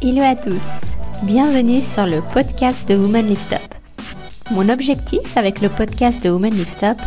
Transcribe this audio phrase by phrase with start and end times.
[0.00, 0.62] Hello à tous,
[1.24, 3.74] bienvenue sur le podcast de Woman Lift Up.
[4.52, 6.98] Mon objectif avec le podcast de Woman Lift Up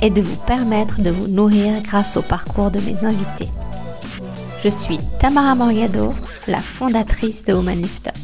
[0.00, 3.50] est de vous permettre de vous nourrir grâce au parcours de mes invités.
[4.62, 6.14] Je suis Tamara Morgado,
[6.46, 8.16] la fondatrice de Woman Lift Up,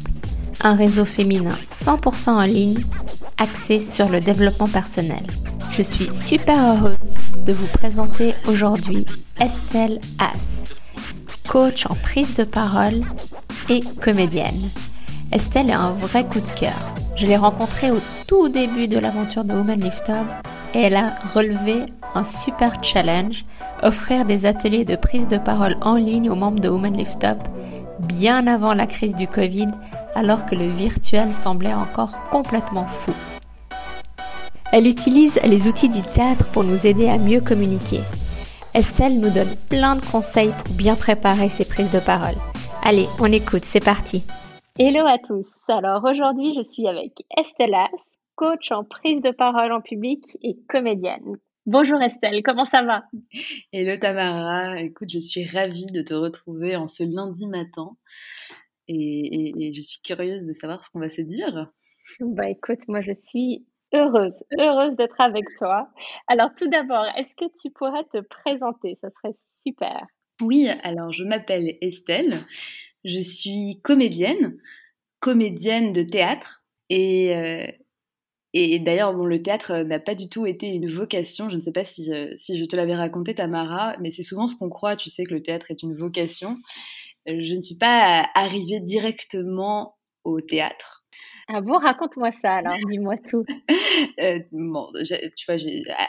[0.61, 2.79] un réseau féminin 100% en ligne
[3.37, 5.23] axé sur le développement personnel.
[5.71, 9.05] Je suis super heureuse de vous présenter aujourd'hui
[9.41, 10.63] Estelle Haas,
[11.49, 13.03] coach en prise de parole
[13.69, 14.69] et comédienne.
[15.31, 16.95] Estelle est un vrai coup de cœur.
[17.15, 20.27] Je l'ai rencontrée au tout début de l'aventure de Woman Lift Up
[20.73, 23.45] et elle a relevé un super challenge,
[23.81, 27.37] offrir des ateliers de prise de parole en ligne aux membres de Woman Lift Up
[27.99, 29.69] bien avant la crise du Covid
[30.15, 33.13] alors que le virtuel semblait encore complètement fou.
[34.71, 38.01] Elle utilise les outils du théâtre pour nous aider à mieux communiquer.
[38.73, 42.33] Estelle nous donne plein de conseils pour bien préparer ses prises de parole.
[42.85, 44.25] Allez, on écoute, c'est parti.
[44.77, 45.47] Hello à tous.
[45.69, 47.77] Alors aujourd'hui, je suis avec Estelle
[48.35, 51.37] coach en prise de parole en public et comédienne.
[51.65, 53.05] Bonjour Estelle, comment ça va?
[53.71, 57.91] Hello Tamara, écoute, je suis ravie de te retrouver en ce lundi matin
[58.89, 61.71] et, je suis curieuse de savoir ce qu'on va se dire.
[62.19, 65.87] Bah écoute, moi je suis heureuse, heureuse d'être avec toi.
[66.27, 68.97] Alors tout d'abord, est-ce que tu pourrais te présenter?
[68.99, 70.05] Ça serait super.
[70.43, 72.45] Oui, alors je m'appelle Estelle,
[73.05, 74.57] je suis comédienne,
[75.19, 77.65] comédienne de théâtre et, euh,
[78.53, 81.49] et d'ailleurs, bon, le théâtre n'a pas du tout été une vocation.
[81.49, 84.47] Je ne sais pas si, euh, si je te l'avais raconté, Tamara, mais c'est souvent
[84.47, 86.59] ce qu'on croit, tu sais, que le théâtre est une vocation.
[87.29, 91.03] Euh, je ne suis pas arrivée directement au théâtre.
[91.49, 93.45] Ah bon, raconte-moi ça alors, dis-moi tout.
[94.19, 94.91] euh, bon,
[95.35, 95.57] tu vois,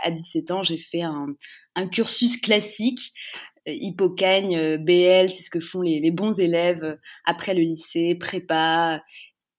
[0.02, 1.34] à 17 ans, j'ai fait un,
[1.74, 3.12] un, cursus classique,
[3.53, 7.62] euh, hippocagne, euh, BL, c'est ce que font les, les, bons élèves euh, après le
[7.62, 9.02] lycée, prépa.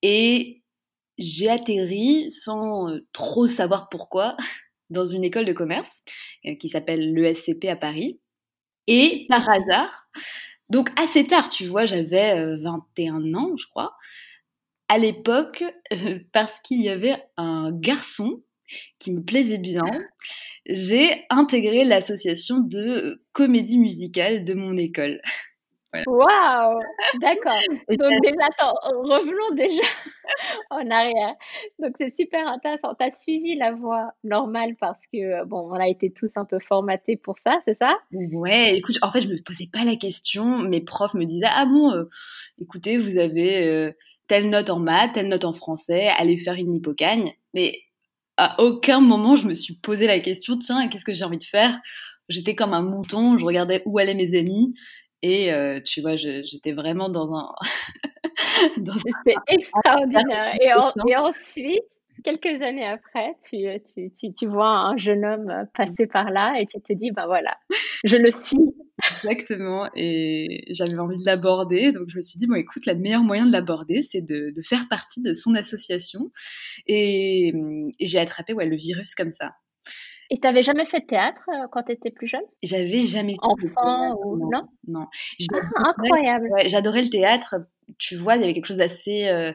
[0.02, 0.62] Et
[1.18, 4.36] j'ai atterri sans trop savoir pourquoi
[4.90, 6.02] dans une école de commerce
[6.60, 8.20] qui s'appelle l'ESCP à Paris.
[8.86, 10.08] Et par hasard,
[10.68, 13.96] donc assez tard, tu vois, j'avais 21 ans, je crois
[14.88, 15.64] à l'époque
[16.32, 18.42] parce qu'il y avait un garçon
[18.98, 19.84] qui me plaisait bien.
[20.66, 25.20] J'ai intégré l'association de comédie musicale de mon école.
[26.06, 26.80] Waouh
[27.20, 27.60] D'accord.
[27.88, 29.82] Donc déjà, attends, revenons déjà
[30.70, 31.34] en arrière.
[31.78, 32.94] Donc c'est super intéressant.
[32.94, 36.58] Tu as suivi la voie normale parce que, bon, on a été tous un peu
[36.58, 37.96] formatés pour ça, c'est ça?
[38.12, 40.58] Ouais, écoute, en fait, je me posais pas la question.
[40.58, 42.04] Mes profs me disaient, ah bon, euh,
[42.60, 43.66] écoutez, vous avez...
[43.66, 43.92] Euh,
[44.28, 47.32] telle note en maths, telle note en français, aller faire une hippocagne.
[47.54, 47.78] Mais
[48.36, 51.44] à aucun moment je me suis posé la question, tiens, qu'est-ce que j'ai envie de
[51.44, 51.78] faire?
[52.28, 54.74] J'étais comme un mouton, je regardais où allaient mes amis.
[55.22, 57.54] Et euh, tu vois, j'étais vraiment dans un.
[58.96, 60.54] C'était extraordinaire.
[60.60, 61.84] Et, et, ensuite,
[62.24, 66.80] quelques années après, tu, tu, tu, vois un jeune homme passer par là et tu
[66.80, 67.56] te dis, ben voilà,
[68.04, 68.58] je le suis.
[69.24, 69.88] Exactement.
[69.94, 71.92] Et j'avais envie de l'aborder.
[71.92, 74.62] Donc je me suis dit, bon, écoute, le meilleur moyen de l'aborder, c'est de, de,
[74.62, 76.30] faire partie de son association.
[76.86, 77.52] Et,
[77.98, 79.54] et j'ai attrapé ouais, le virus comme ça.
[80.30, 82.42] Et tu n'avais jamais fait de théâtre euh, quand tu étais plus jeune?
[82.62, 85.06] J'avais jamais fait Enfant ou non Non?
[85.54, 86.48] Ah, incroyable.
[86.52, 87.56] Ouais, J'adorais le théâtre.
[87.98, 89.52] Tu vois, il y avait quelque chose d'assez euh,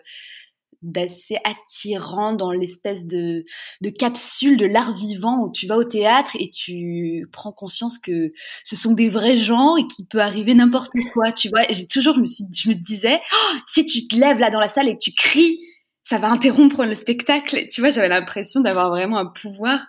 [0.82, 3.46] d'assez attirant dans l'espèce de,
[3.82, 8.34] de capsule de l'art vivant où tu vas au théâtre et tu prends conscience que
[8.64, 11.64] ce sont des vrais gens et qu'il peut arriver n'importe quoi, tu vois.
[11.70, 14.60] J'ai toujours, je me, suis, je me disais, oh, si tu te lèves là dans
[14.60, 15.60] la salle et que tu cries,
[16.04, 17.68] ça va interrompre le spectacle.
[17.70, 19.88] Tu vois, j'avais l'impression d'avoir vraiment un pouvoir.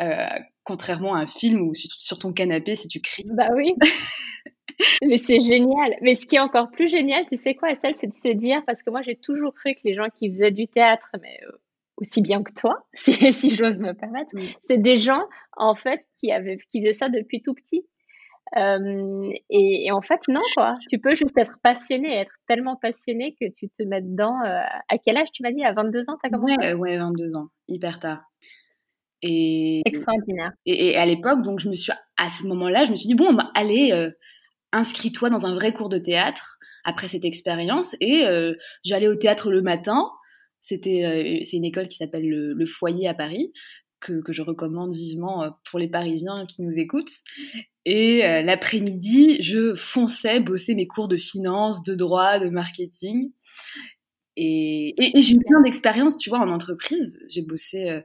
[0.00, 0.28] Euh,
[0.62, 3.24] contrairement à un film où sur ton canapé, si tu cries.
[3.32, 3.74] Bah oui.
[5.02, 5.96] mais c'est génial.
[6.02, 8.62] Mais ce qui est encore plus génial, tu sais quoi, Estelle, c'est de se dire,
[8.66, 11.52] parce que moi j'ai toujours cru que les gens qui faisaient du théâtre, mais euh,
[11.96, 14.30] aussi bien que toi, si, si j'ose me permettre,
[14.68, 15.22] c'est des gens
[15.56, 17.86] en fait qui avaient qui faisaient ça depuis tout petit.
[18.56, 20.76] Euh, et, en fait, non, quoi.
[20.88, 24.34] Tu peux juste être passionné, être tellement passionné que tu te mets dedans.
[24.44, 25.64] Euh, à quel âge tu m'as dit?
[25.64, 26.54] À 22 ans, t'as commencé?
[26.60, 28.22] Ouais, ouais, 22 ans, hyper tard.
[29.22, 30.52] Et, Extraordinaire.
[30.64, 33.32] Et, à l'époque, donc, je me suis, à ce moment-là, je me suis dit, bon,
[33.32, 33.90] bah, allez,
[34.72, 37.96] inscris-toi dans un vrai cours de théâtre après cette expérience.
[38.00, 38.54] Et euh,
[38.84, 40.10] j'allais au théâtre le matin.
[40.62, 43.52] C'était, euh, c'est une école qui s'appelle le, Foyer à Paris,
[44.00, 47.12] que, que, je recommande vivement euh, pour les Parisiens qui nous écoutent.
[47.84, 53.30] Et l'après-midi, je fonçais bosser mes cours de finance, de droit, de marketing.
[54.36, 57.16] Et, et, j'ai eu plein d'expériences, tu vois, en entreprise.
[57.28, 58.02] J'ai bossé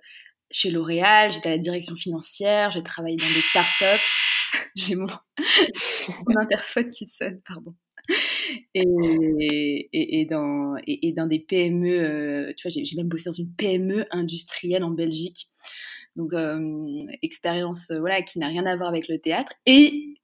[0.52, 4.06] chez L'Oréal, j'étais à la direction financière, j'ai travaillé dans des startups.
[4.76, 5.08] J'ai mon...
[6.38, 7.76] interphone qui sonne, pardon.
[8.74, 14.06] et, et, dans, et, dans des PME, tu vois, j'ai même bossé dans une PME
[14.12, 15.50] industrielle en Belgique.
[16.16, 16.34] Donc,
[17.22, 19.54] expérience voilà, qui n'a rien à voir avec le théâtre.
[19.66, 20.16] Et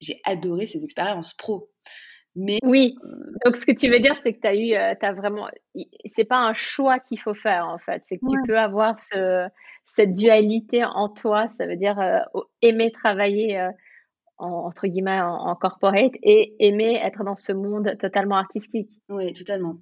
[0.00, 1.70] j'ai adoré ces expériences pro.
[2.36, 2.96] Mais, oui,
[3.44, 5.48] donc ce que tu veux dire, c'est que tu as eu, as vraiment,
[6.04, 9.48] c'est pas un choix qu'il faut faire en fait, c'est que tu peux avoir ce,
[9.84, 11.98] cette dualité en toi, ça veut dire
[12.60, 13.70] aimer travailler
[14.38, 18.90] entre guillemets en, corporate et aimer être dans ce monde totalement artistique.
[19.08, 19.76] Oui, totalement.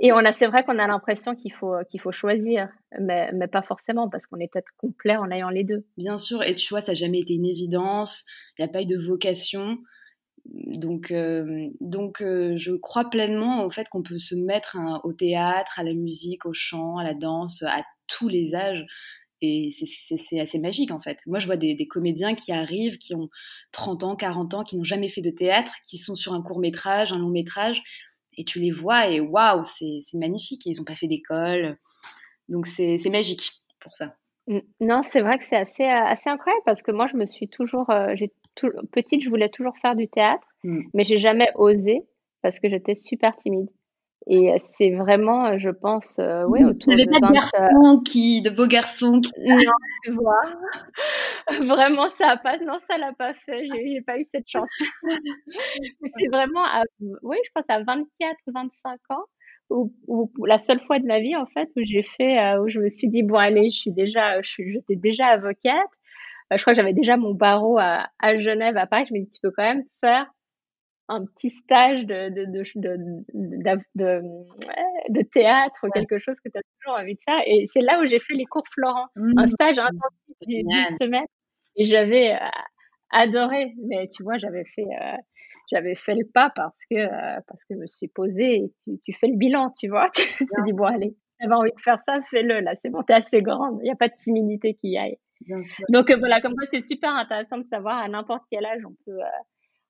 [0.00, 2.68] Et on a, c'est vrai qu'on a l'impression qu'il faut qu'il faut choisir,
[3.00, 5.84] mais, mais pas forcément parce qu'on est peut-être complet en ayant les deux.
[5.96, 8.24] Bien sûr, et tu vois, ça n'a jamais été une évidence.
[8.58, 9.78] Il n'y a pas eu de vocation.
[10.44, 15.78] Donc, euh, donc euh, je crois pleinement au fait qu'on peut se mettre au théâtre,
[15.78, 18.84] à la musique, au chant, à la danse, à tous les âges.
[19.40, 21.18] Et c'est assez magique en fait.
[21.26, 23.28] Moi, je vois des, comédiens qui arrivent, qui ont
[23.72, 26.60] 30 ans, 40 ans, qui n'ont jamais fait de théâtre, qui sont sur un court
[26.60, 27.82] métrage, un long métrage,
[28.36, 30.64] et tu les vois et waouh, c'est magnifique.
[30.66, 31.76] Ils n'ont pas fait d'école.
[32.48, 33.50] Donc c'est magique
[33.80, 34.16] pour ça.
[34.80, 37.90] Non, c'est vrai que c'est assez, assez incroyable parce que moi, je me suis toujours,
[37.90, 38.14] euh,
[38.92, 40.82] petite, je voulais toujours faire du théâtre, mmh.
[40.94, 42.02] mais j'ai jamais osé
[42.42, 43.68] parce que j'étais super timide.
[44.28, 48.68] Et c'est vraiment, je pense, euh, ouais, autour de pas de garçons qui, de beaux
[48.68, 49.32] garçons qui.
[49.40, 49.56] Non,
[50.04, 50.42] tu vois.
[51.66, 53.66] vraiment, ça a pas, non, ça l'a pas fait.
[53.66, 54.70] J'ai, pas eu cette chance.
[55.46, 56.64] c'est vraiment,
[57.22, 59.24] oui, je pense à 24, 25 ans,
[59.70, 62.78] où, la seule fois de ma vie, en fait, où j'ai fait, euh, où je
[62.78, 65.90] me suis dit, bon, allez, je suis déjà, je suis, j'étais déjà avocate.
[66.52, 69.06] Euh, je crois que j'avais déjà mon barreau à, à Genève, à Paris.
[69.08, 70.26] Je me dis, tu peux quand même faire
[71.08, 72.44] un petit stage de, de,
[72.76, 74.22] de, de,
[75.10, 77.42] de théâtre ou quelque chose que tu as toujours envie de faire.
[77.46, 79.32] Et c'est là où j'ai fait les cours Florent, mmh.
[79.38, 80.70] un stage intensif d'une
[81.00, 81.26] semaine.
[81.76, 82.48] Et j'avais euh,
[83.10, 85.16] adoré, mais tu vois, j'avais fait, euh,
[85.70, 88.98] j'avais fait le pas parce que, euh, parce que je me suis posée et tu,
[89.04, 90.06] tu fais le bilan, tu vois.
[90.14, 93.14] tu te dis, bon, allez, j'avais envie de faire ça, fais-le, là, c'est bon, t'es
[93.14, 95.16] assez grande, il n'y a pas de timidité qui y aille.
[95.88, 99.18] Donc voilà, comme quoi c'est super intéressant de savoir à n'importe quel âge on peut,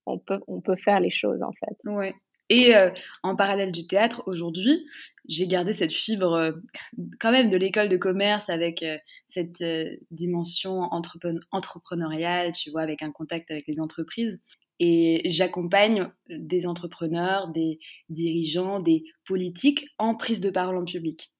[0.06, 1.90] on peut, on peut faire les choses en fait.
[1.90, 2.14] Ouais.
[2.52, 2.90] Et euh,
[3.22, 4.86] en parallèle du théâtre, aujourd'hui,
[5.26, 6.52] j'ai gardé cette fibre euh,
[7.18, 9.64] quand même de l'école de commerce avec euh, cette
[10.10, 10.82] dimension
[11.50, 14.38] entrepreneuriale, tu vois, avec un contact avec les entreprises.
[14.80, 17.78] Et j'accompagne des entrepreneurs, des
[18.10, 21.32] dirigeants, des politiques en prise de parole en public,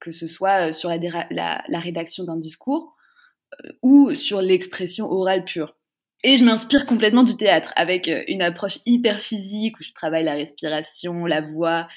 [0.00, 2.96] que ce soit sur la, la rédaction d'un discours
[3.82, 5.74] ou sur l'expression orale pure.
[6.24, 10.22] Et je m'inspire complètement du théâtre avec euh, une approche hyper physique où je travaille
[10.22, 11.88] la respiration, la voix.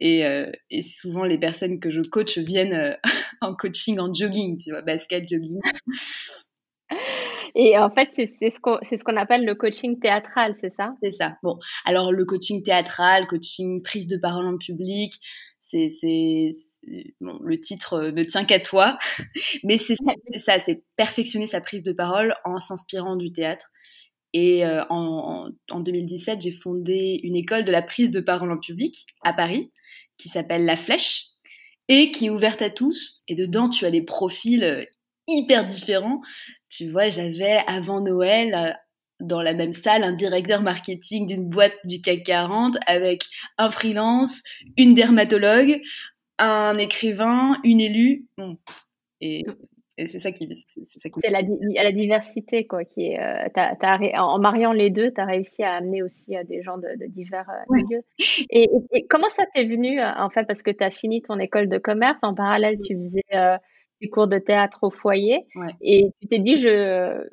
[0.00, 2.94] Et, euh, et souvent, les personnes que je coach viennent euh,
[3.42, 5.60] en coaching en jogging, tu vois, basket, jogging.
[7.54, 10.94] Et en fait, c'est ce qu'on ce qu'on appelle le coaching théâtral, c'est ça?
[11.02, 11.36] C'est ça.
[11.42, 15.14] Bon, alors le coaching théâtral, coaching prise de parole en public,
[15.66, 16.52] c'est
[17.20, 18.98] bon, le titre ne tient qu'à toi,
[19.64, 19.96] mais c'est
[20.38, 23.70] ça, c'est perfectionner sa prise de parole en s'inspirant du théâtre
[24.34, 28.58] et euh, en, en, 2017, j'ai fondé une école de la prise de parole en
[28.58, 29.72] public à Paris
[30.18, 31.28] qui s'appelle La Flèche
[31.86, 33.22] et qui est ouverte à tous.
[33.28, 34.84] Et dedans, tu as des profils euh,
[35.28, 36.20] hyper différents.
[36.68, 38.72] Tu vois, j'avais avant Noël euh,
[39.20, 43.24] dans la même salle un directeur marketing d'une boîte du CAC 40 avec
[43.58, 44.42] un freelance,
[44.76, 45.80] une dermatologue,
[46.38, 48.26] un écrivain, une élue.
[48.36, 48.58] Bon.
[49.20, 49.44] Et
[49.96, 50.48] et c'est ça qui.
[50.86, 52.84] C'est la, la diversité, quoi.
[52.84, 56.78] Qui est, euh, en mariant les deux, tu as réussi à amener aussi des gens
[56.78, 58.02] de, divers euh, milieux.
[58.50, 58.68] Et,
[59.08, 61.78] comment ça t'est venu, euh, en fait, parce que tu as fini ton école de
[61.78, 63.22] commerce, en parallèle, tu faisais
[64.00, 65.46] des cours de théâtre au foyer,
[65.80, 67.24] et tu t'es dit, je,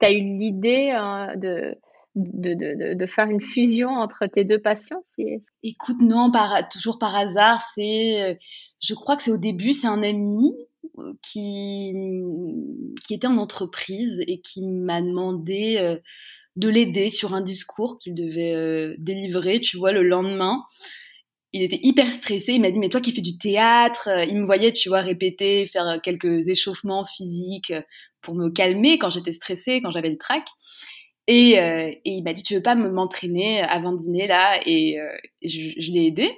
[0.00, 1.74] tu as eu l'idée hein, de,
[2.14, 5.04] de, de, de, faire une fusion entre tes deux passions
[5.62, 6.30] Écoute, non,
[6.72, 7.62] toujours par hasard.
[7.74, 8.38] C'est,
[8.80, 10.52] je crois que c'est au début, c'est un ami
[11.22, 11.92] qui,
[13.06, 15.96] qui était en entreprise et qui m'a demandé euh,
[16.56, 20.64] de l'aider sur un discours qu'il devait euh, délivrer, tu vois, le lendemain.
[21.52, 24.38] Il était hyper stressé, il m'a dit, mais toi qui fais du théâtre, euh, il
[24.38, 27.72] me voyait, tu vois, répéter, faire quelques échauffements physiques
[28.26, 30.44] pour me calmer quand j'étais stressée, quand j'avais le trac.
[31.28, 34.60] Et, et, il m'a dit, tu veux pas m'entraîner avant dîner là?
[34.66, 34.98] Et,
[35.42, 36.30] je, je l'ai aidé.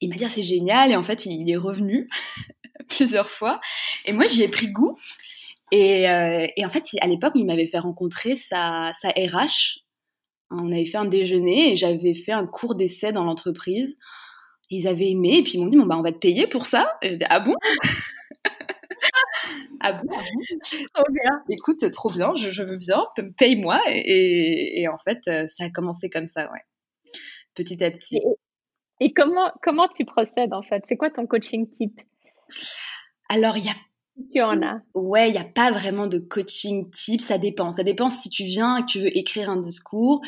[0.00, 0.90] Il m'a dit, ah, c'est génial.
[0.90, 2.08] Et en fait, il est revenu
[2.88, 3.60] plusieurs fois.
[4.06, 4.94] Et moi, j'y ai pris goût.
[5.72, 9.80] Et, euh, et en fait, à l'époque, il m'avait fait rencontrer sa, sa RH.
[10.50, 13.98] On avait fait un déjeuner et j'avais fait un cours d'essai dans l'entreprise.
[14.70, 16.66] Ils avaient aimé et puis ils m'ont dit bon bah on va te payer pour
[16.66, 16.96] ça.
[17.02, 17.54] Et dit, ah bon?
[19.80, 20.08] Ah bon,
[20.94, 21.42] Trop bien.
[21.48, 23.04] Écoute, trop bien, je, je veux bien,
[23.36, 23.80] paye-moi.
[23.88, 26.60] Et, et, en fait, ça a commencé comme ça, ouais.
[27.54, 28.16] petit à petit.
[28.16, 30.82] Et, et comment, comment tu procèdes en fait?
[30.88, 32.00] C'est quoi ton coaching type?
[33.28, 33.74] Alors, il y a
[34.32, 37.72] tu en as Ouais, il n'y a pas vraiment de coaching type, ça dépend.
[37.72, 40.20] Ça dépend si tu viens tu veux écrire un discours,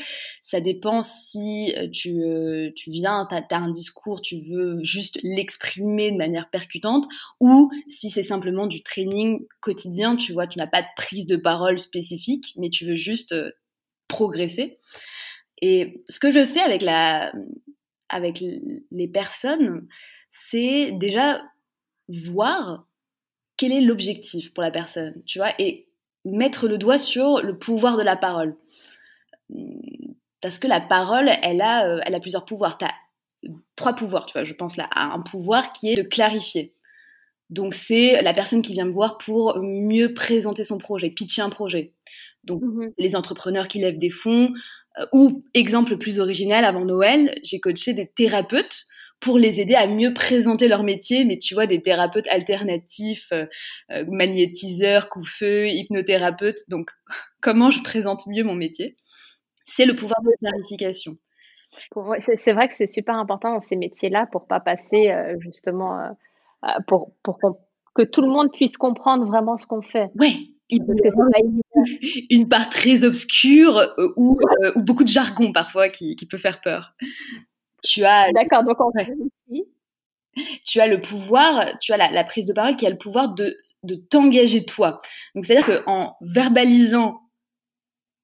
[0.43, 5.19] ça dépend si euh, tu, euh, tu viens, tu as, un discours, tu veux juste
[5.23, 7.07] l'exprimer de manière percutante,
[7.41, 11.37] ou si c'est simplement du training quotidien, tu vois, tu n'as pas de prise de
[11.37, 13.53] parole spécifique, mais tu veux juste euh,
[14.09, 14.79] progresser.
[15.63, 17.33] Et ce que je fais avec, la,
[18.09, 18.43] avec
[18.91, 19.87] les personnes,
[20.31, 21.43] c'est déjà
[22.09, 22.87] voir
[23.57, 25.89] quel est l'objectif pour la personne, tu vois, et
[26.25, 28.57] mettre le doigt sur le pouvoir de la parole.
[30.41, 32.79] Parce que la parole, elle a, euh, elle a plusieurs pouvoirs.
[32.79, 32.95] Tu as
[33.77, 36.75] trois pouvoirs, tu vois, je pense là, à un pouvoir qui est de clarifier.
[37.49, 41.51] Donc c'est la personne qui vient me voir pour mieux présenter son projet, pitcher un
[41.51, 41.93] projet.
[42.45, 44.53] Donc mmh les entrepreneurs qui lèvent des fonds,
[44.99, 48.87] euh, ou exemple plus original, avant Noël, j'ai coaché des thérapeutes
[49.21, 53.47] pour les aider à mieux présenter leur métier, mais tu vois, des thérapeutes alternatifs, euh,
[53.91, 56.61] euh, magnétiseurs, coups-feu, hypnothérapeutes.
[56.69, 56.91] Donc,
[57.43, 58.97] comment je présente mieux mon métier?
[59.65, 61.17] C'est le pouvoir de clarification.
[62.37, 65.99] C'est vrai que c'est super important dans ces métiers-là pour pas passer euh, justement,
[66.87, 67.39] pour, pour
[67.95, 70.07] que tout le monde puisse comprendre vraiment ce qu'on fait.
[70.19, 70.57] Oui,
[72.31, 73.83] une part très obscure
[74.17, 74.39] ou,
[74.75, 76.95] ou, beaucoup de jargon parfois qui, qui peut faire peur.
[77.83, 78.77] Tu as D'accord, donc
[80.65, 83.57] tu as le pouvoir, tu as la, prise de parole qui a le pouvoir de,
[83.83, 85.01] de t'engager toi.
[85.35, 87.23] Donc c'est-à-dire qu'en verbalisant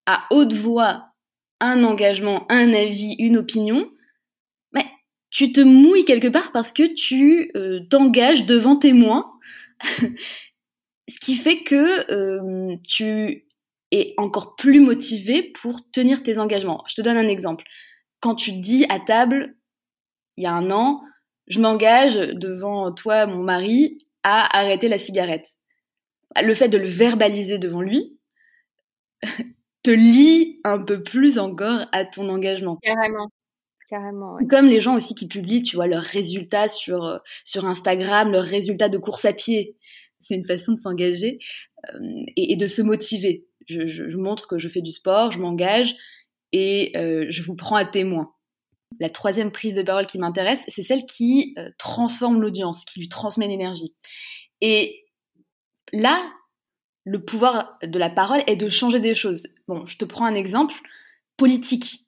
[0.06, 1.12] à haute voix
[1.60, 3.90] un engagement, un avis, une opinion,
[4.72, 4.84] mais
[5.30, 9.32] tu te mouilles quelque part parce que tu euh, t'engages devant témoins,
[11.08, 13.46] ce qui fait que euh, tu
[13.90, 16.82] es encore plus motivé pour tenir tes engagements.
[16.88, 17.64] Je te donne un exemple
[18.22, 19.56] quand tu te dis à table,
[20.36, 21.02] il y a un an,
[21.48, 25.48] je m'engage devant toi, mon mari, à arrêter la cigarette.
[26.40, 28.16] Le fait de le verbaliser devant lui
[29.82, 32.78] te lie un peu plus encore à ton engagement.
[32.82, 33.28] Carrément.
[33.90, 38.32] Carrément, Comme les gens aussi qui publient, tu vois, leurs résultats sur, euh, sur Instagram,
[38.32, 39.76] leurs résultats de course à pied.
[40.20, 41.38] C'est une façon de s'engager
[41.92, 41.98] euh,
[42.36, 43.44] et, de se motiver.
[43.68, 45.94] je, montre que je fais du sport, je m'engage,
[46.52, 48.32] et euh, je vous prends à témoin.
[49.00, 53.08] La troisième prise de parole qui m'intéresse, c'est celle qui euh, transforme l'audience, qui lui
[53.08, 53.94] transmet l'énergie.
[54.60, 55.04] Et
[55.92, 56.30] là,
[57.04, 59.44] le pouvoir de la parole est de changer des choses.
[59.66, 60.74] Bon, je te prends un exemple
[61.36, 62.06] politique.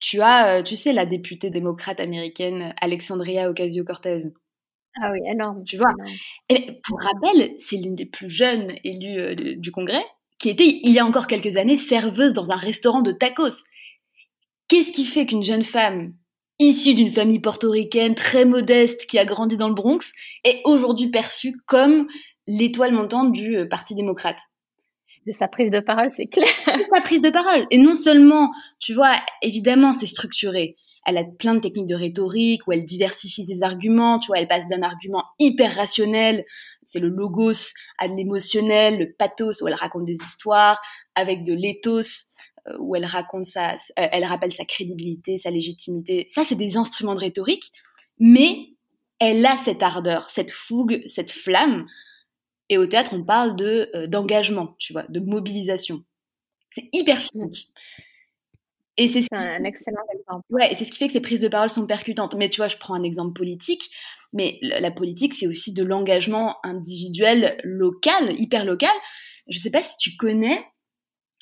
[0.00, 4.24] Tu as, euh, tu sais, la députée démocrate américaine Alexandria Ocasio-Cortez.
[5.00, 5.64] Ah oui, énorme.
[5.64, 5.94] Tu vois.
[6.50, 10.04] Et pour rappel, c'est l'une des plus jeunes élues du Congrès
[10.42, 13.62] qui était, il y a encore quelques années, serveuse dans un restaurant de tacos.
[14.68, 16.14] Qu'est-ce qui fait qu'une jeune femme
[16.58, 20.00] issue d'une famille portoricaine très modeste qui a grandi dans le Bronx
[20.42, 22.08] est aujourd'hui perçue comme
[22.48, 24.38] l'étoile montante du euh, Parti démocrate?
[25.26, 26.48] De sa prise de parole, c'est clair.
[26.92, 27.64] sa prise de parole.
[27.70, 30.74] Et non seulement, tu vois, évidemment, c'est structuré.
[31.06, 34.18] Elle a plein de techniques de rhétorique où elle diversifie ses arguments.
[34.18, 36.44] Tu vois, elle passe d'un argument hyper rationnel
[36.92, 40.80] c'est le logos à de l'émotionnel, le pathos où elle raconte des histoires,
[41.14, 42.26] avec de l'éthos
[42.68, 46.26] euh, où elle raconte sa, euh, elle rappelle sa crédibilité, sa légitimité.
[46.28, 47.72] Ça, c'est des instruments de rhétorique,
[48.18, 48.68] mais
[49.18, 51.86] elle a cette ardeur, cette fougue, cette flamme.
[52.68, 56.04] Et au théâtre, on parle de euh, d'engagement, tu vois, de mobilisation.
[56.70, 57.72] C'est hyper physique.
[58.98, 60.44] Et c'est un excellent exemple.
[60.50, 62.34] Ouais, c'est ce qui fait que ces prises de parole sont percutantes.
[62.34, 63.90] Mais tu vois, je prends un exemple politique.
[64.32, 68.94] Mais la politique, c'est aussi de l'engagement individuel local, hyper local.
[69.48, 70.64] Je ne sais pas si tu connais,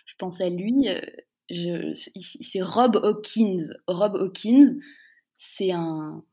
[0.07, 3.69] je pense à lui, euh, c'est Rob Hawkins.
[3.87, 4.77] Rob Hawkins,
[5.37, 6.25] c'est un,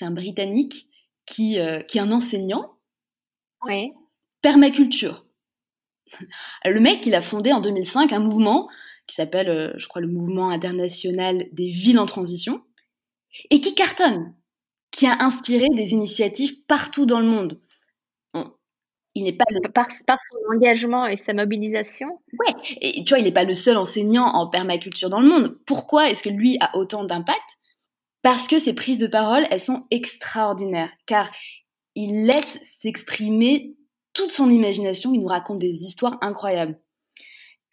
[0.00, 0.88] un Britannique
[1.26, 2.78] qui, euh, qui est un enseignant.
[3.66, 3.92] Oui.
[4.42, 5.24] Permaculture.
[6.64, 8.68] Le mec, il a fondé en 2005 un mouvement
[9.06, 12.62] qui s'appelle, euh, je crois, le Mouvement international des villes en transition,
[13.50, 14.34] et qui cartonne
[14.92, 17.60] qui a inspiré des initiatives partout dans le monde.
[19.14, 19.60] Il n'est pas le...
[19.70, 22.20] par, son engagement et sa mobilisation.
[22.38, 25.58] Ouais, et tu vois, il n'est pas le seul enseignant en permaculture dans le monde.
[25.66, 27.42] Pourquoi est-ce que lui a autant d'impact?
[28.22, 31.30] Parce que ses prises de parole, elles sont extraordinaires, car
[31.94, 33.76] il laisse s'exprimer
[34.14, 36.78] toute son imagination, il nous raconte des histoires incroyables.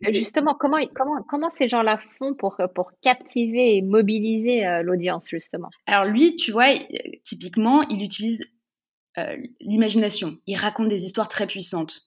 [0.02, 5.70] Justement, comment, comment, comment ces gens-là font pour, pour captiver et mobiliser euh, l'audience, justement?
[5.88, 6.74] Alors lui, tu vois,
[7.26, 8.46] typiquement, il utilise
[9.18, 10.38] euh, l'imagination.
[10.48, 12.04] Il raconte des histoires très puissantes.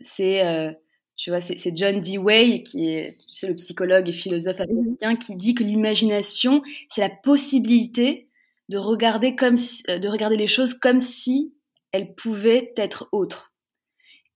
[0.00, 0.72] C'est, euh,
[1.16, 4.78] Tu vois, c'est John Dewey, qui est le psychologue et philosophe mhm.
[4.78, 8.28] américain, qui dit que l'imagination, c'est la possibilité
[8.68, 9.56] de regarder, comme
[9.88, 11.54] euh, de regarder les choses comme si
[11.92, 13.47] elles pouvaient être autres.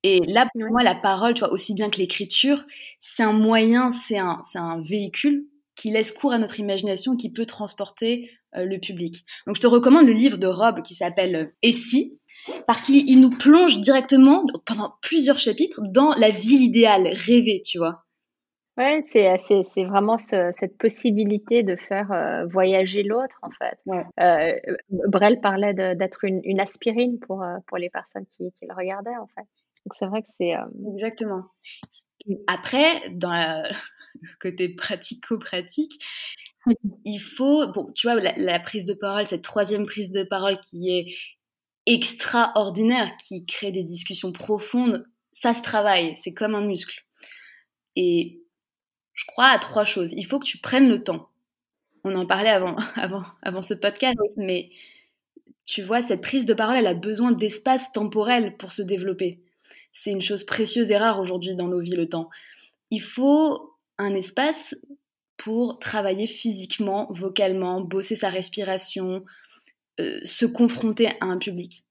[0.03, 2.65] Et là, pour moi, la parole, tu vois, aussi bien que l'écriture,
[3.01, 7.47] c'est un moyen, c'est un, un véhicule qui laisse cours à notre imagination, qui peut
[7.47, 9.25] transporter euh, le public.
[9.47, 12.19] Donc, je te recommande le livre de Rob qui s'appelle Et si?
[12.67, 18.05] Parce qu'il nous plonge directement pendant plusieurs chapitres dans la ville idéale, rêvée, tu vois.
[18.79, 23.79] Ouais, c'est, c'est, c'est vraiment cette possibilité de faire euh, voyager l'autre, en fait.
[24.19, 28.75] Euh, Brel parlait d'être une, une, aspirine pour, euh, pour les personnes qui, qui, le
[28.75, 29.47] regardaient, en fait.
[29.85, 30.53] Donc c'est vrai que c'est...
[30.93, 31.45] Exactement.
[32.47, 33.33] Après, dans
[34.21, 35.99] le côté pratico-pratique,
[37.05, 40.59] il faut, bon, tu vois, la, la, prise de parole, cette troisième prise de parole
[40.61, 41.15] qui est
[41.87, 47.05] extraordinaire, qui crée des discussions profondes, ça se travaille, c'est comme un muscle.
[47.97, 48.43] Et
[49.13, 50.13] je crois à trois choses.
[50.13, 51.31] Il faut que tu prennes le temps.
[52.05, 54.71] On en parlait avant, avant, avant ce podcast, mais
[55.65, 59.41] tu vois, cette prise de parole, elle a besoin d'espace temporel pour se développer.
[59.93, 62.31] C'est une chose précieuse et rare aujourd'hui dans nos vies, le temps.
[62.91, 64.75] Il faut un espace
[65.37, 69.25] pour travailler physiquement, vocalement, bosser sa respiration,
[70.01, 71.85] euh, se confronter à un public.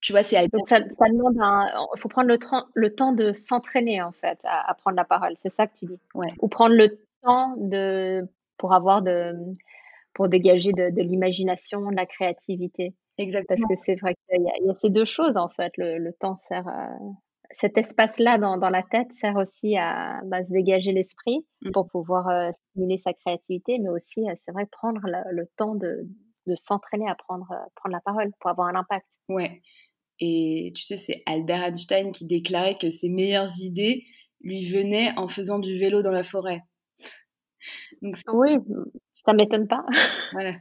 [0.00, 2.38] Tu vois, c'est Donc ça, demande Il faut prendre le,
[2.74, 5.34] le temps de s'entraîner, en fait, à, prendre la parole.
[5.42, 5.98] C'est ça que tu dis.
[6.14, 6.32] Ouais.
[6.40, 8.24] Ou prendre le temps de,
[8.58, 9.34] pour avoir de,
[10.14, 12.92] pour dégager de, l'imagination, de la créativité.
[13.18, 13.56] Exactement.
[13.68, 15.72] Parce que c'est vrai qu'il y, a ces deux choses, en fait.
[15.76, 16.88] Le, temps sert à,
[17.50, 21.70] cet espace-là dans, dans, la tête sert aussi à bah, se dégager l'esprit mmh.
[21.72, 26.08] pour pouvoir euh, stimuler sa créativité, mais aussi, euh, c'est vrai, prendre le temps de,
[26.48, 29.06] de s'entraîner à prendre, euh, prendre la parole pour avoir un impact.
[29.28, 29.60] Ouais.
[30.20, 34.04] Et tu sais, c'est Albert Einstein qui déclarait que ses meilleures idées
[34.40, 36.62] lui venaient en faisant du vélo dans la forêt.
[38.32, 38.56] Oui,
[39.12, 39.84] ça m'étonne pas.
[40.32, 40.54] voilà.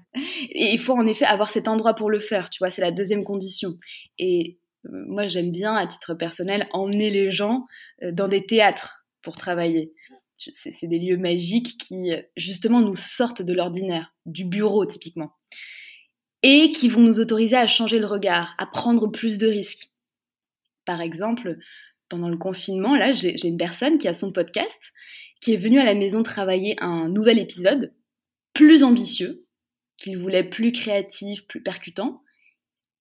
[0.49, 2.91] Et il faut en effet avoir cet endroit pour le faire, tu vois, c'est la
[2.91, 3.77] deuxième condition.
[4.17, 7.65] Et euh, moi, j'aime bien, à titre personnel, emmener les gens
[8.03, 9.93] euh, dans des théâtres pour travailler.
[10.38, 15.31] C'est des lieux magiques qui, justement, nous sortent de l'ordinaire, du bureau typiquement
[16.43, 19.91] et qui vont nous autoriser à changer le regard, à prendre plus de risques.
[20.86, 21.57] Par exemple,
[22.10, 24.93] pendant le confinement, là, j'ai une personne qui a son podcast,
[25.41, 27.93] qui est venue à la maison travailler un nouvel épisode,
[28.54, 29.45] plus ambitieux,
[29.97, 32.21] qu'il voulait plus créatif, plus percutant.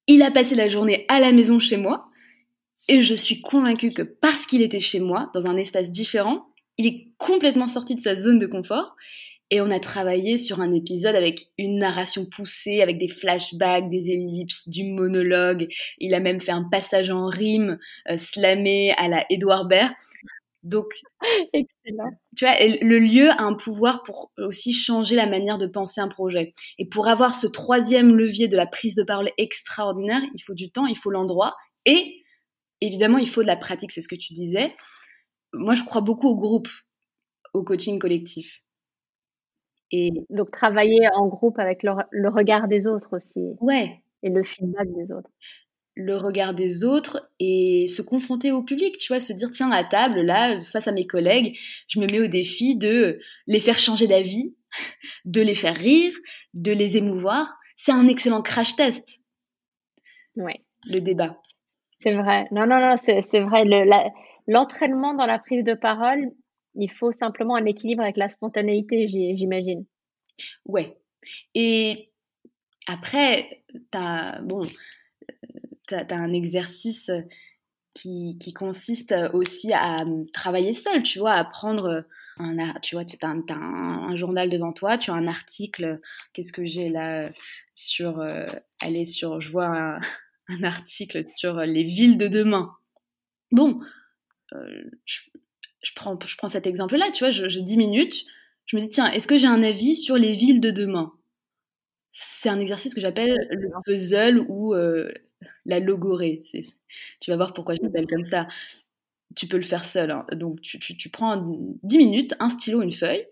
[0.07, 2.05] Il a passé la journée à la maison chez moi,
[2.88, 6.46] et je suis convaincue que parce qu'il était chez moi, dans un espace différent,
[6.79, 8.96] il est complètement sorti de sa zone de confort,
[9.51, 14.11] et on a travaillé sur un épisode avec une narration poussée, avec des flashbacks, des
[14.11, 15.68] ellipses, du monologue.
[15.99, 17.79] Il a même fait un passage en rime,
[18.11, 19.92] euh, slamé à la Edouard Baird.
[20.66, 20.94] Donc,
[21.52, 22.11] Excellent.
[22.37, 26.09] tu vois, le lieu a un pouvoir pour aussi changer la manière de penser un
[26.09, 26.55] projet.
[26.79, 30.72] Et pour avoir ce troisième levier de la prise de parole extraordinaire, il faut du
[30.72, 32.24] temps, il faut l'endroit et
[32.81, 34.74] évidemment, il faut de la pratique, c'est ce que tu disais.
[35.52, 36.68] Moi, je crois beaucoup au groupe,
[37.55, 38.61] au coaching collectif.
[39.92, 43.55] Et donc travailler en groupe avec le, regard des autres aussi.
[43.61, 44.02] Ouais.
[44.24, 45.31] Et le feedback des autres.
[45.98, 49.82] Le regard des autres et se confronter au public, tu vois, se dire tiens à
[49.82, 54.06] table là face à mes collègues, je me mets au défi de les faire changer
[54.06, 54.54] d'avis,
[55.24, 56.12] de les faire rire,
[56.54, 57.56] de les émouvoir.
[57.76, 59.20] C'est un excellent crash test.
[60.37, 60.61] Ouais.
[60.85, 61.40] Le débat.
[62.00, 62.46] C'est vrai.
[62.52, 63.64] Non, non, non, c'est vrai.
[64.46, 66.30] L'entraînement dans la prise de parole,
[66.74, 69.87] il faut simplement un équilibre avec la spontanéité, j'imagine.
[70.66, 70.98] Ouais.
[71.54, 72.11] Et
[72.87, 74.62] après, as, bon,
[75.94, 77.11] as, un exercice
[77.94, 82.05] qui, qui, consiste aussi à travailler seul, tu vois, à prendre
[82.38, 86.01] un, tu vois, tu as, un, journal devant toi, tu as un article,
[86.33, 87.31] qu'est-ce que j'ai là
[87.75, 88.46] sur, euh,
[88.83, 89.99] est sur, je vois un,
[90.62, 92.72] article sur les villes de demain.
[93.53, 93.81] Bon,
[94.53, 98.27] euh, je prends, je prends cet exemple-là, tu vois, j'ai 10 minutes,
[98.66, 101.12] je me dis, tiens, est-ce que j'ai un avis sur les villes de demain?
[102.12, 105.12] C'est un exercice que j'appelle le puzzle ou euh,
[105.64, 106.42] la logorée.
[107.20, 108.48] Tu vas voir pourquoi je l'appelle comme ça.
[109.35, 110.11] Tu peux le faire seul.
[110.11, 110.26] Hein.
[110.32, 111.37] Donc, tu, tu, prends
[111.82, 113.26] 10 minutes, un stylo, une feuille.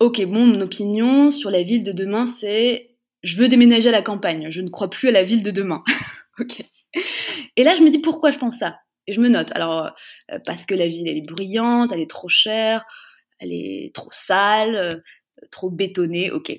[0.00, 4.02] Ok, bon, mon opinion sur la ville de demain, c'est je veux déménager à la
[4.02, 4.50] campagne.
[4.50, 5.82] Je ne crois plus à la ville de demain.
[6.38, 6.62] ok.
[7.56, 8.78] Et là, je me dis pourquoi je pense ça?
[9.06, 9.50] Et je me note.
[9.54, 9.92] Alors,
[10.30, 12.84] euh, parce que la ville, elle est bruyante, elle est trop chère,
[13.38, 14.96] elle est trop sale, euh,
[15.50, 16.52] trop bétonnée, ok.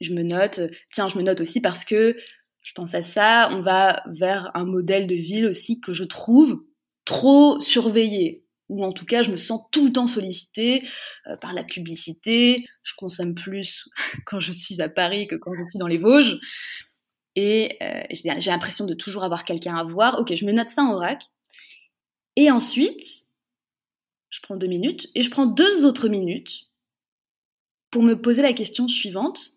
[0.00, 0.60] Je me note.
[0.92, 2.16] Tiens, je me note aussi parce que
[2.62, 6.64] je pense à ça, on va vers un modèle de ville aussi que je trouve
[7.04, 8.44] trop surveillé.
[8.68, 10.86] ou en tout cas je me sens tout le temps sollicitée
[11.26, 13.88] euh, par la publicité, je consomme plus
[14.26, 16.38] quand je suis à Paris que quand je suis dans les Vosges,
[17.34, 20.18] et euh, j'ai l'impression de toujours avoir quelqu'un à voir.
[20.18, 21.22] Ok, je me note ça en vrac,
[22.36, 23.26] et ensuite
[24.30, 26.68] je prends deux minutes, et je prends deux autres minutes
[27.90, 29.52] pour me poser la question suivante.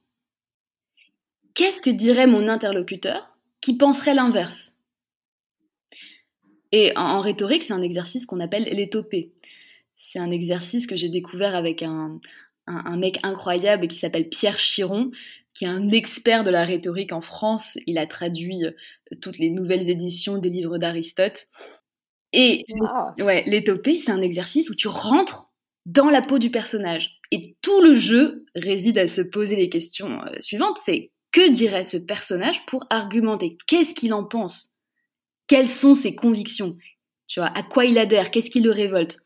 [1.53, 4.73] Qu'est-ce que dirait mon interlocuteur qui penserait l'inverse?
[6.71, 9.33] Et en, rhétorique, c'est un exercice qu'on appelle l'étopée.
[9.95, 12.19] C'est un exercice que j'ai découvert avec un,
[12.97, 15.11] mec incroyable qui s'appelle Pierre Chiron,
[15.53, 17.77] qui est un expert de la rhétorique en France.
[17.85, 18.71] Il a traduit euh,
[19.21, 21.47] toutes les nouvelles éditions des livres d'Aristote.
[22.31, 22.65] Et
[23.19, 25.51] ouais, l'étopée, c'est un exercice où tu rentres
[25.85, 27.19] dans la peau du personnage.
[27.31, 30.77] Et tout le jeu réside à se poser les questions euh, suivantes.
[30.83, 33.57] C'est que dirait ce personnage pour argumenter?
[33.67, 34.69] Qu'est-ce qu'il en pense?
[35.47, 36.77] Quelles sont ses convictions,
[37.27, 39.19] tu vois, à quoi il adhère, qu'est-ce qui le révolte?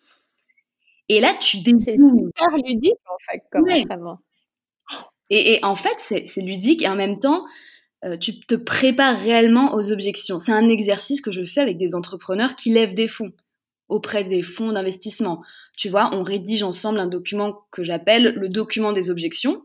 [1.10, 1.84] Et là, tu découvres.
[1.86, 3.68] C'est super ludique, en fait, comme
[5.30, 7.46] et, et, en fait, c'est ludique et en même temps,
[8.04, 10.38] euh, tu te prépares réellement aux objections.
[10.38, 13.32] C'est un exercice que je fais avec des entrepreneurs qui lèvent des fonds
[13.88, 15.44] auprès des fonds d'investissement.
[15.78, 19.64] Tu vois, on rédige ensemble un document que j'appelle le document des objections.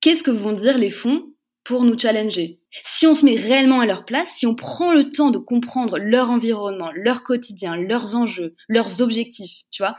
[0.00, 1.32] Qu'est-ce que vont dire les fonds
[1.66, 2.60] pour nous challenger.
[2.84, 5.98] Si on se met réellement à leur place, si on prend le temps de comprendre
[5.98, 9.96] leur environnement, leur quotidien, leurs enjeux, leurs objectifs, tu vois,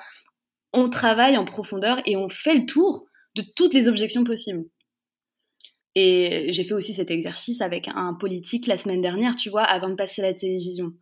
[0.71, 4.63] on travaille en profondeur et on fait le tour de toutes les objections possibles.
[5.95, 9.89] Et j'ai fait aussi cet exercice avec un politique la semaine dernière, tu vois, avant
[9.89, 10.93] de passer à la télévision.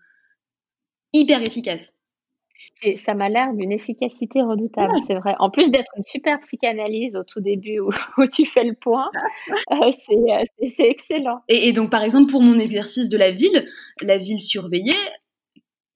[1.14, 1.95] Hyper efficace
[2.98, 5.36] ça m'a l'air d'une efficacité redoutable, c'est vrai.
[5.40, 7.90] En plus d'être une super psychanalyse au tout début où,
[8.34, 9.10] tu fais le point,
[9.72, 10.44] euh, euh,
[10.76, 11.42] c'est excellent.
[11.48, 13.66] Et, donc, par exemple, pour mon exercice de la ville,
[14.02, 14.94] la ville surveillée,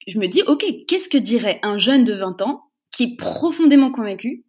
[0.08, 3.92] je me dis, OK, qu'est-ce que dirait un jeune de 20 ans qui est profondément
[3.92, 4.46] convaincu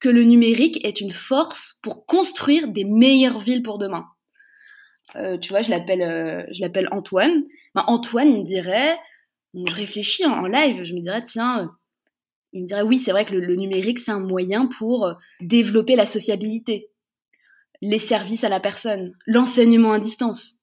[0.00, 4.06] que le numérique est une force pour construire des meilleures villes pour demain?
[5.14, 7.44] Euh, Tu vois, je l'appelle l'appelle Antoine.
[7.74, 8.96] Ben, Antoine, il me dirait
[9.64, 11.66] je réfléchis en, live, je me dirais, tiens, euh,
[12.52, 15.96] il me dirait, oui, c'est vrai que le, numérique, c'est un moyen pour euh, développer
[15.96, 16.90] la sociabilité,
[17.80, 20.58] les services à la personne, l'enseignement à distance.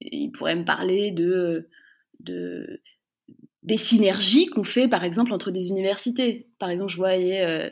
[0.00, 1.68] il pourrait me parler de,
[2.20, 2.80] de
[3.62, 6.48] des synergies qu'on fait, par exemple, entre des universités.
[6.58, 7.68] Par exemple, je voyais euh,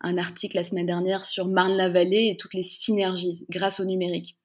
[0.00, 4.36] un article la semaine dernière sur Marne-la-Vallée et toutes les synergies grâce au numérique.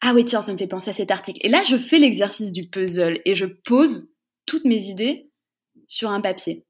[0.00, 1.40] Ah oui, tiens, ça me fait penser à cet article.
[1.42, 4.08] Et là, je fais l'exercice du puzzle et je pose
[4.46, 5.30] toutes mes idées
[5.86, 6.64] sur un papier.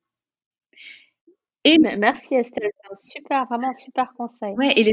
[1.66, 4.52] Et merci Estelle, c'est un super, vraiment un super conseil.
[4.56, 4.84] Ouais, et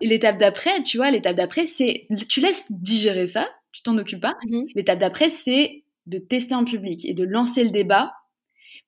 [0.00, 4.36] l'étape d'après, tu vois, l'étape d'après, c'est tu laisses digérer ça, tu t'en occupes pas.
[4.48, 8.12] Mmh l'étape d'après, c'est de tester en public et de lancer le débat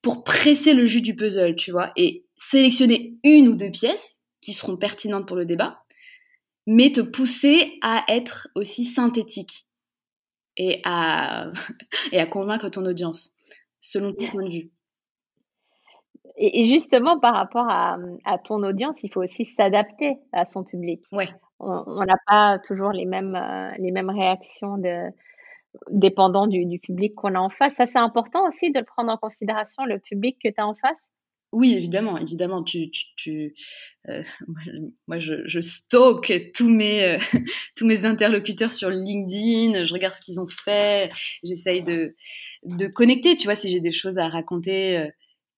[0.01, 4.53] pour presser le jus du puzzle, tu vois, et sélectionner une ou deux pièces qui
[4.53, 5.83] seront pertinentes pour le débat,
[6.65, 9.66] mais te pousser à être aussi synthétique
[10.57, 11.51] et à,
[12.11, 13.31] et à convaincre ton audience,
[13.79, 14.71] selon ton point de vue.
[16.39, 21.01] Et, justement, par rapport à, à, ton audience, il faut aussi s'adapter à son public.
[21.11, 21.29] Ouais.
[21.59, 25.09] On n'a pas toujours les mêmes, euh, les mêmes réactions de,
[25.89, 27.75] dépendant du, du public qu'on a en face.
[27.75, 30.75] Ça, c'est important aussi de le prendre en considération, le public que tu as en
[30.75, 30.99] face.
[31.53, 32.63] Oui, évidemment, évidemment.
[32.63, 33.55] Tu, tu,
[34.09, 34.23] euh,
[35.07, 37.17] moi, je, je stocke tous mes, euh,
[37.75, 39.85] tous mes interlocuteurs sur LinkedIn.
[39.85, 41.09] Je regarde ce qu'ils ont fait.
[41.43, 42.15] J'essaye de,
[42.63, 43.37] de connecter.
[43.37, 45.07] Tu vois, si j'ai des choses à raconter euh,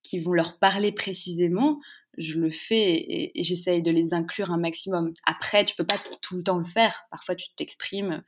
[0.04, 1.80] qui vont leur parler précisément,
[2.18, 5.14] je le fais et, j'essaye de les inclure un maximum.
[5.26, 7.04] Après, tu peux pas tout le temps le faire.
[7.12, 8.24] Parfois, tu t'exprimes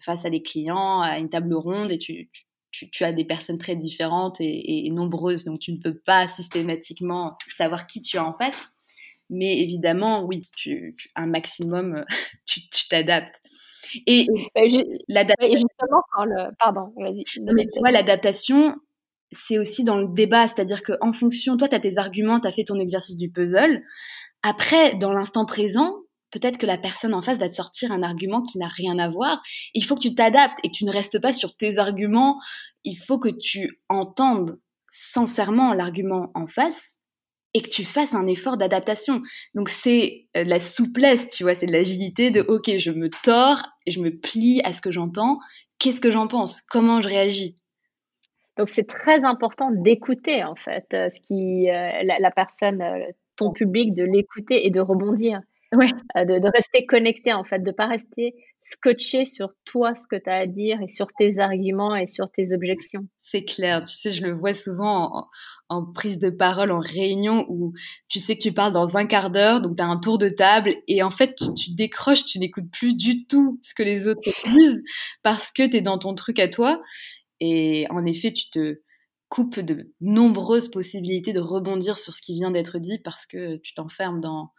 [0.00, 2.30] face à des clients, à une table ronde et tu
[2.70, 7.86] tu, as des personnes très différentes et, nombreuses, donc tu ne peux pas systématiquement savoir
[7.86, 8.70] qui tu as en face.
[9.30, 12.04] Mais évidemment, oui, tu, un maximum,
[12.46, 13.42] tu t'adaptes.
[14.06, 14.26] Et,
[14.56, 16.54] justement, quand le...
[16.58, 17.24] Pardon, vas-y.
[17.24, 17.40] Tu
[17.78, 18.74] vois, l'adaptation,
[19.32, 22.52] c'est aussi dans le débat, c'est-à-dire qu'en fonction, toi, tu as tes arguments, tu as
[22.52, 23.80] fait ton exercice du puzzle.
[24.42, 25.94] Après, dans l'instant présent,
[26.30, 29.08] peut-être que la personne en face va te sortir un argument qui n'a rien à
[29.08, 29.40] voir.
[29.74, 32.38] Il faut que tu t'adaptes et que tu ne restes pas sur tes arguments.
[32.84, 36.98] Il faut que tu entendes sincèrement l'argument en face
[37.54, 39.22] et que tu fasses un effort d'adaptation.
[39.54, 43.62] Donc c'est euh, la souplesse, tu vois, c'est de l'agilité de OK, je me tords
[43.86, 45.38] et je me plie à ce que j'entends.
[45.78, 46.60] Qu'est-ce que j'en pense?
[46.62, 47.56] Comment je réagis?
[48.56, 52.82] Donc c'est très important d'écouter en fait euh, ce qui euh, la, personne
[53.36, 55.40] ton public de l'écouter et de rebondir.
[55.74, 55.90] Ouais.
[56.16, 60.16] Euh, de, de, rester connecté en fait, de pas rester scotché sur toi ce que
[60.16, 63.06] tu as à dire et sur tes arguments et sur tes objections.
[63.22, 65.28] C'est clair, tu sais, je le vois souvent
[65.68, 67.72] en prise de parole, en réunion, où
[68.08, 70.28] tu sais que tu parles dans un quart d'heure, donc tu as un tour de
[70.28, 74.22] table, et en fait, tu, décroches, tu n'écoutes plus du tout ce que les autres
[74.46, 74.82] disent,
[75.22, 76.82] parce que tu es dans ton truc à toi.
[77.40, 78.80] Et en effet, tu te
[79.28, 83.74] coupes de nombreuses possibilités de rebondir sur ce qui vient d'être dit, parce que tu
[83.74, 84.52] t'enfermes dans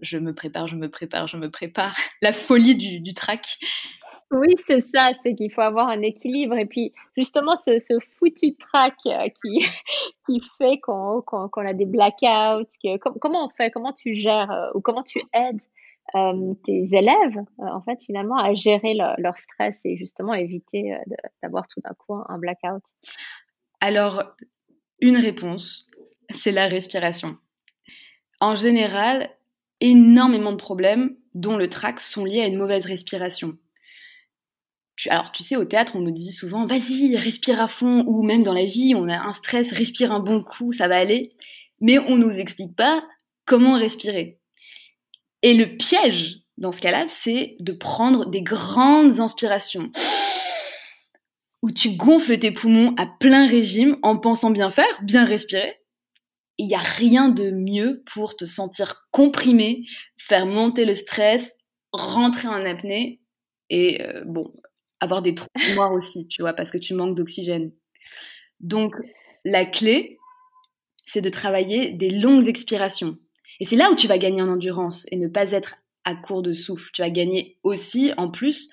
[0.00, 1.96] je me prépare, je me prépare, je me prépare.
[2.22, 3.58] La folie du, du track.
[4.30, 6.56] Oui, c'est ça, c'est qu'il faut avoir un équilibre.
[6.56, 9.64] Et puis, justement, ce, ce foutu track euh, qui,
[10.26, 14.80] qui fait qu'on a des blackouts, que, comment on fait, comment tu gères euh, ou
[14.80, 15.60] comment tu aides
[16.14, 20.94] euh, tes élèves, en fait, finalement, à gérer leur stress et justement éviter
[21.42, 22.82] d'avoir tout d'un coup un blackout?
[23.80, 24.34] Alors,
[25.00, 25.86] une réponse,
[26.30, 27.36] c'est la respiration.
[28.40, 29.30] En général,
[29.84, 33.58] énormément de problèmes, dont le trac, sont liés à une mauvaise respiration.
[35.10, 38.42] alors, tu sais, au théâtre, on nous dit souvent, vas-y, respire à fond, ou même
[38.42, 41.32] dans la vie, on a un stress, respire un bon coup, ça va aller.
[41.80, 43.04] Mais on nous explique pas
[43.44, 44.38] comment respirer.
[45.42, 49.90] Et le piège, dans ce cas-là, c'est de prendre des grandes inspirations
[51.60, 55.78] où tu gonfles tes poumons à plein régime en pensant bien faire, bien respirer,
[56.58, 59.84] il n'y a rien de mieux pour te sentir comprimé,
[60.16, 61.52] faire monter le stress,
[61.92, 63.20] rentrer en apnée
[63.70, 64.52] et euh, bon,
[65.00, 67.72] avoir des trous noirs aussi, tu vois, parce que tu manques d'oxygène.
[68.60, 68.94] Donc,
[69.44, 70.18] la clé,
[71.04, 73.18] c'est de travailler des longues expirations.
[73.60, 76.42] Et c'est là où tu vas gagner en endurance et ne pas être à court
[76.42, 76.90] de souffle.
[76.92, 78.70] Tu vas gagner aussi, en plus,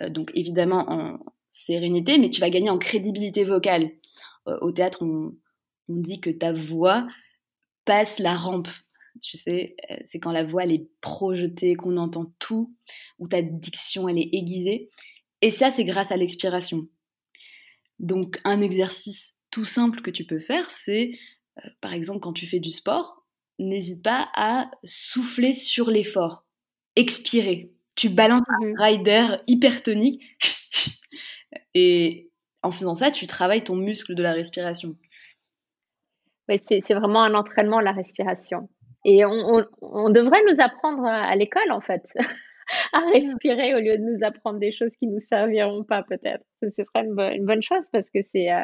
[0.00, 1.18] euh, donc évidemment en
[1.50, 3.90] sérénité, mais tu vas gagner en crédibilité vocale.
[4.48, 5.34] Euh, au théâtre, on,
[5.88, 7.06] on dit que ta voix
[7.84, 8.68] passe la rampe.
[9.22, 12.74] Tu sais, euh, c'est quand la voix elle est projetée, qu'on entend tout,
[13.18, 14.90] où ta diction elle est aiguisée.
[15.40, 16.88] Et ça, c'est grâce à l'expiration.
[17.98, 21.12] Donc, un exercice tout simple que tu peux faire, c'est,
[21.58, 23.24] euh, par exemple, quand tu fais du sport,
[23.58, 26.44] n'hésite pas à souffler sur l'effort.
[26.96, 27.72] Expirer.
[27.96, 30.20] Tu balances un mmh rail d'air hypertonique.
[31.74, 32.30] Et
[32.62, 34.96] en faisant ça, tu travailles ton muscle de la respiration
[36.48, 38.68] c'est vraiment un entraînement, la respiration.
[39.04, 42.02] Et on, devrait nous apprendre à l'école, en fait,
[42.92, 46.44] à respirer au lieu de nous apprendre des choses qui nous serviront pas, peut-être.
[46.62, 48.62] Ce serait une, bonne chose parce que c'est euh,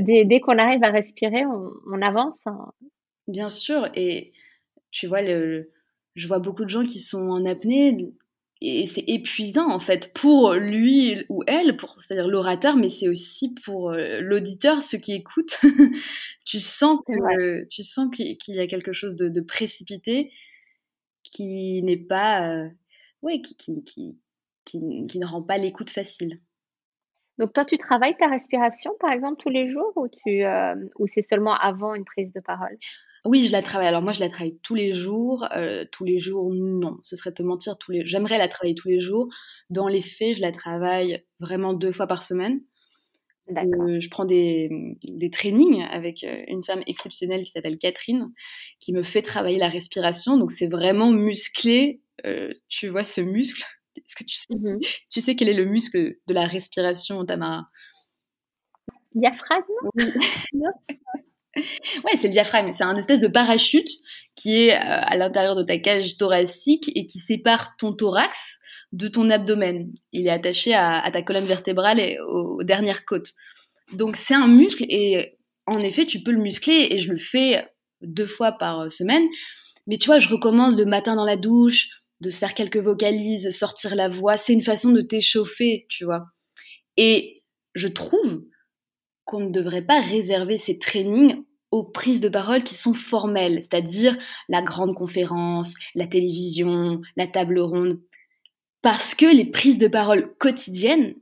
[0.00, 2.46] dès, qu'on arrive à respirer, on, avance.
[2.46, 2.72] Hein.
[3.28, 3.90] Bien sûr.
[3.94, 4.32] Et
[4.90, 5.70] tu vois, le,
[6.14, 7.92] je vois beaucoup de gens qui sont en apnée
[8.62, 13.54] et c'est épuisant en fait pour lui ou elle, pour c'est-à-dire l'orateur, mais c'est aussi
[13.54, 15.58] pour euh, l'auditeur, ceux qui écoutent.
[16.44, 20.30] tu sens que tu sens qu'il y a quelque chose de, précipité
[21.22, 22.68] qui n'est pas, euh,
[23.22, 24.18] ouais, qui, qui, qui,
[24.64, 26.40] qui, ne rend pas l'écoute facile.
[27.38, 31.06] Donc toi, tu travailles ta respiration par exemple tous les jours ou tu euh, ou
[31.06, 32.76] c'est seulement avant une prise de parole?
[33.26, 33.88] Oui, je la travaille.
[33.88, 35.46] Alors moi, je la travaille tous les jours.
[35.54, 37.76] Euh, tous les jours, non, ce serait te mentir.
[37.76, 38.06] Tous les...
[38.06, 39.28] J'aimerais la travailler tous les jours.
[39.68, 42.62] Dans les faits, je la travaille vraiment deux fois par semaine.
[43.50, 44.70] Euh, je prends des,
[45.02, 48.32] des trainings avec euh, une femme exceptionnelle qui s'appelle Catherine,
[48.78, 50.36] qui me fait travailler la respiration.
[50.38, 52.00] Donc c'est vraiment musclé.
[52.68, 53.64] tu vois ce muscle?
[53.96, 54.80] Est-ce que tu sais, mmh
[55.10, 57.68] tu sais quel est le muscle de la respiration, Tamara
[59.14, 59.64] Diaphragme?
[62.04, 62.72] Ouais, c'est le diaphragme.
[62.72, 63.88] C'est un espèce de parachute
[64.36, 68.58] qui est euh, à l'intérieur de ta cage thoracique et qui sépare ton thorax
[68.92, 69.92] de ton abdomen.
[70.12, 73.32] Il est attaché à, ta colonne vertébrale et aux, dernières côtes.
[73.92, 77.68] Donc c'est un muscle et en effet, tu peux le muscler et je le fais
[78.02, 79.24] deux fois par semaine.
[79.86, 81.88] Mais tu vois, je recommande le matin dans la douche,
[82.20, 84.36] de se faire quelques vocalises, sortir la voix.
[84.36, 86.26] C'est une façon de t'échauffer, tu vois.
[86.96, 87.42] Et
[87.74, 88.44] je trouve
[89.30, 94.18] qu'on ne devrait pas réserver ces trainings aux prises de parole qui sont formelles, c'est-à-dire
[94.48, 98.00] la grande conférence, la télévision, la table ronde,
[98.82, 101.14] parce que les prises de parole quotidiennes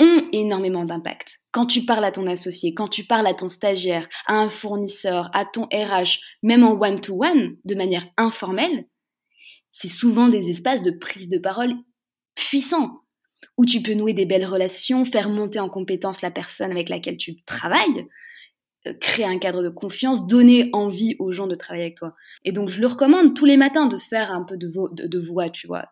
[0.00, 1.38] ont énormément d'impact.
[1.52, 5.30] Quand tu parles à ton associé, quand tu parles à ton stagiaire, à un fournisseur,
[5.32, 8.88] à ton RH, même en one-to-one, de manière informelle,
[9.70, 11.74] c'est souvent des espaces de prise de parole
[12.34, 13.05] puissants
[13.56, 17.16] où tu peux nouer des belles relations, faire monter en compétence la personne avec laquelle
[17.16, 18.06] tu travailles,
[18.86, 22.14] euh, créer un cadre de confiance, donner envie aux gens de travailler avec toi.
[22.44, 25.18] Et donc, je le recommande tous les matins de se faire un peu de, de,
[25.18, 25.86] voix, tu vois,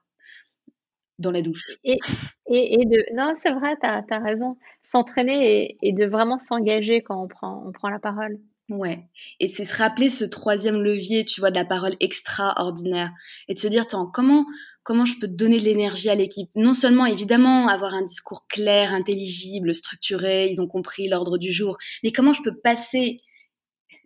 [1.18, 1.64] dans la douche.
[1.84, 1.98] Et,
[2.46, 3.14] et, de.
[3.14, 4.56] Non, c'est vrai, tu as, raison.
[4.84, 8.38] S'entraîner et, de vraiment s'engager quand on prend, on prend la parole.
[8.68, 9.08] Ouais.
[9.40, 13.12] Et c'est se rappeler ce troisième levier, tu vois, de la parole extraordinaire.
[13.48, 14.46] Et de se dire, attends, comment
[14.84, 16.50] comment je peux donner de l'énergie à l'équipe.
[16.54, 21.76] Non seulement, évidemment, avoir un discours clair, intelligible, structuré, ils ont compris l'ordre du jour,
[22.04, 23.18] mais comment je peux passer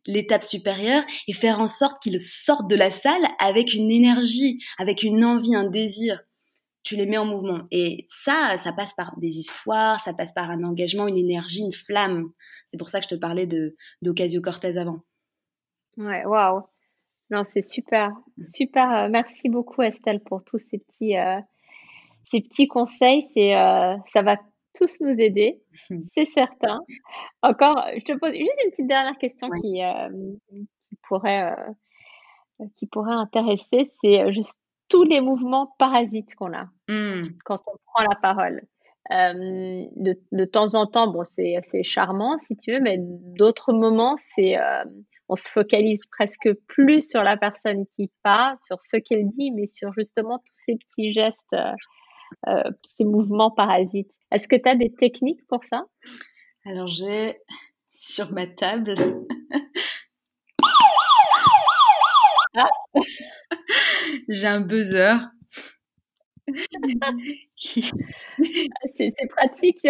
[0.06, 5.02] l'étape supérieure et faire en sorte qu'ils sortent de la salle avec une énergie, avec
[5.02, 6.20] une envie, un désir.
[6.84, 7.66] Tu les mets en mouvement.
[7.70, 11.74] Et ça, ça passe par des histoires, ça passe par un engagement, une énergie, une
[11.74, 12.30] flamme.
[12.70, 13.46] C'est pour ça que je te parlais
[14.00, 15.00] d'Ocasio Cortez avant.
[15.98, 16.62] Ouais, waouh.
[17.30, 18.12] Non, c'est super,
[18.54, 18.90] super.
[18.90, 21.38] Euh, merci beaucoup Estelle pour tous ces petits, euh,
[22.30, 23.28] ces petits conseils.
[23.34, 24.36] C'est, euh, ça va
[24.74, 25.60] tous nous aider,
[26.14, 26.80] c'est certain.
[27.42, 29.80] Encore, je te pose juste une petite dernière question qui,
[30.88, 31.52] qui pourrait,
[32.76, 33.90] qui pourrait intéresser.
[34.00, 37.22] C'est juste tous les mouvements parasites qu'on a mmh.
[37.44, 38.62] quand on prend la parole.
[39.10, 44.56] de, de, temps en temps, bon, c'est charmant si tu veux, mais d'autres moments, c'est
[45.28, 49.66] on se focalise presque plus sur la personne qui parle, sur ce qu'elle dit, mais
[49.66, 51.72] sur justement tous ces petits gestes, euh,
[52.48, 54.10] euh, tous ces mouvements parasites.
[54.30, 55.84] Est-ce que tu as des techniques pour ça?
[56.64, 57.38] Alors j'ai
[57.98, 58.94] sur ma table.
[62.54, 62.68] Ah.
[64.28, 65.16] j'ai un buzzer.
[67.56, 69.86] c'est pratique.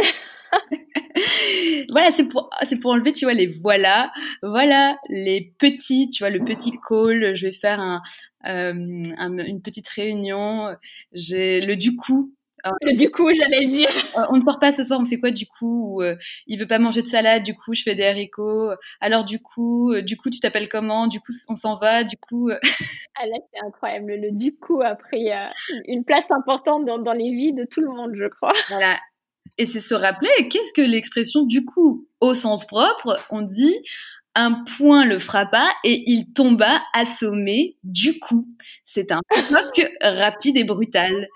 [1.91, 6.31] voilà, c'est pour, c'est pour enlever, tu vois, les voilà, voilà, les petits, tu vois,
[6.31, 8.03] le petit call, je vais faire un,
[8.47, 10.75] euh, une petite réunion,
[11.13, 12.35] j'ai le du coup.
[12.83, 13.89] Le du coup, j'allais le dire.
[14.17, 15.95] Euh, on ne sort pas ce soir, on fait quoi du coup?
[15.95, 16.17] Ou, euh,
[16.49, 18.73] Il veut pas manger de salade, du coup je fais des haricots.
[19.01, 21.07] Alors du coup, du coup tu t'appelles comment?
[21.07, 22.51] Du coup on s'en va, du coup.
[23.17, 25.29] ah là c'est incroyable, le du coup a pris
[25.87, 28.53] une place importante dans, dans les vies de tout le monde, je crois.
[28.69, 28.97] Voilà,
[29.59, 33.75] et c'est se rappeler qu'est-ce que l'expression du coup au sens propre, on dit
[34.35, 38.47] un point le frappa et il tomba assommé du coup.
[38.85, 41.27] C'est un choc rapide et brutal,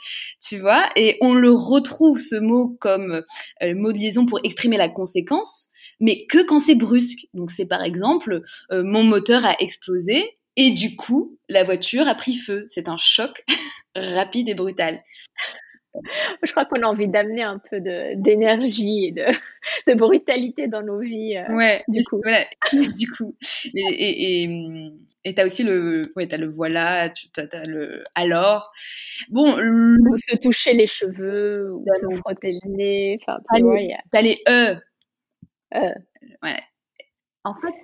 [0.41, 0.89] tu vois.
[0.95, 3.25] Et on le retrouve ce mot comme
[3.63, 7.27] euh, mot de liaison pour exprimer la conséquence, mais que quand c'est brusque.
[7.35, 12.15] Donc c'est par exemple euh, mon moteur a explosé et du coup la voiture a
[12.15, 12.67] pris feu.
[12.69, 13.45] C'est un choc
[13.97, 15.01] rapide et brutal.
[16.43, 19.27] Je crois qu'on a envie d'amener un peu d'énergie et de,
[19.87, 21.37] de, brutalité dans nos vies.
[21.37, 22.21] Euh, ouais, du coup.
[22.73, 23.35] du coup.
[23.75, 24.45] Et,
[25.25, 28.73] et, as aussi le, ouais, as le voilà, tu as, le alors.
[29.29, 33.19] Bon, ou se toucher les cheveux, ou se frotter le nez.
[33.23, 33.79] Enfin, tu vois,
[34.11, 34.77] T'as les e.
[35.75, 35.95] e.
[36.43, 36.61] Ouais.
[37.45, 37.75] En fait,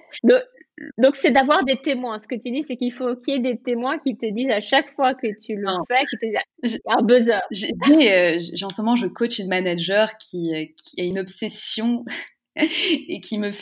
[0.98, 2.18] donc, c'est d'avoir des témoins.
[2.18, 4.50] Ce que tu dis, c'est qu'il faut qu'il y ait des témoins qui te disent
[4.50, 7.40] à chaque fois que tu le fais, qui te disent un buzzer.
[7.50, 7.72] J'ai,
[8.12, 12.04] euh, en ce moment, je coach une manager qui, euh, qui a une obsession
[12.56, 13.52] et qui me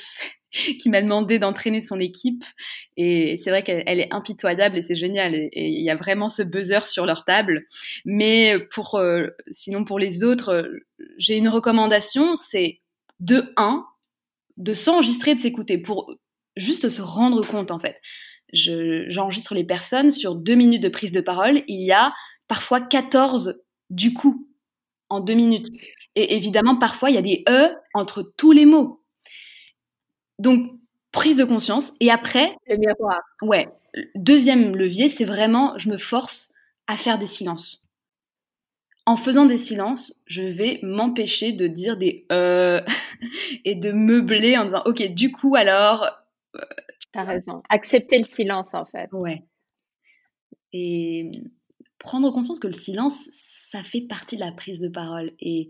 [0.80, 2.44] qui m'a demandé d'entraîner son équipe.
[2.96, 5.34] Et c'est vrai qu'elle est impitoyable et c'est génial.
[5.34, 7.66] Et il y a vraiment ce buzzer sur leur table.
[8.04, 10.68] Mais pour, euh, sinon pour les autres,
[11.18, 12.80] j'ai une recommandation, c'est
[13.20, 13.86] de 1,
[14.56, 16.14] de s'enregistrer, de s'écouter pour
[16.56, 18.00] juste se rendre compte en fait.
[18.52, 21.62] J'enregistre les personnes sur deux minutes de prise de parole.
[21.66, 22.14] Il y a
[22.48, 24.48] parfois 14 du coup
[25.08, 25.68] en deux minutes.
[26.14, 29.02] Et évidemment, parfois, il y a des E entre tous les mots.
[30.38, 30.70] Donc,
[31.12, 31.92] prise de conscience.
[32.00, 32.56] Et après.
[32.66, 33.20] Le miroir.
[33.42, 33.68] Ouais.
[34.14, 36.52] Deuxième levier, c'est vraiment, je me force
[36.86, 37.86] à faire des silences.
[39.06, 42.80] En faisant des silences, je vais m'empêcher de dire des euh
[43.64, 46.10] et de meubler en disant, OK, du coup, alors,
[47.12, 47.62] T'as raison.
[47.68, 49.08] Accepter le silence, en fait.
[49.12, 49.44] Ouais.
[50.72, 51.30] Et
[51.98, 55.32] prendre conscience que le silence, ça fait partie de la prise de parole.
[55.40, 55.68] Et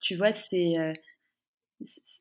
[0.00, 0.92] tu vois, c'est euh,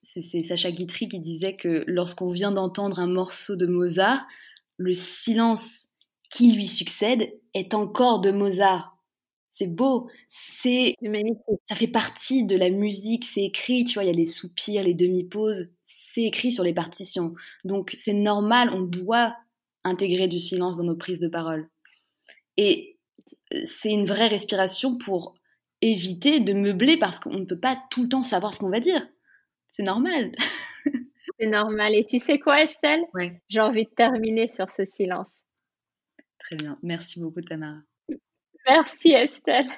[0.06, 4.28] c'est Sacha Guitry qui disait que lorsqu'on vient d'entendre un morceau de Mozart,
[4.78, 5.90] le silence
[6.30, 8.98] qui lui succède est encore de Mozart.
[9.50, 10.96] C'est beau, c'est
[11.68, 14.84] ça fait partie de la musique, c'est écrit, tu vois, il y a les soupirs,
[14.84, 17.34] les demi-pauses, c'est écrit sur les partitions.
[17.63, 19.36] Donc c'est normal, on doit
[19.84, 21.67] intégrer du silence dans nos prises de parole.
[22.58, 22.97] Et
[23.54, 25.34] euh, c'est une vraie respiration pour
[25.82, 28.80] éviter de meubler parce qu'on ne peut pas tout le temps savoir ce qu'on va
[28.80, 29.07] dire.
[29.70, 30.36] C'est normal.
[31.39, 31.95] c'est normal.
[31.95, 33.05] Et tu sais quoi, Estelle?
[33.47, 35.32] J'ai envie de terminer sur ce silence.
[36.38, 36.78] Très bien.
[36.84, 37.80] Merci beaucoup, Tamara.
[38.68, 39.70] Merci, Estelle.